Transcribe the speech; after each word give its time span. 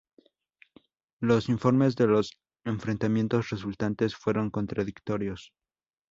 Los 1.19 1.47
informes 1.47 1.95
de 1.95 2.07
los 2.07 2.35
enfrentamientos 2.65 3.51
resultantes 3.51 4.15
fueron 4.15 4.49
contradictorios. 4.49 5.53